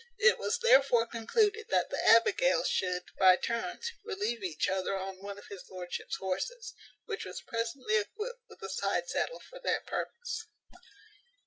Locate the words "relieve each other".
4.03-4.97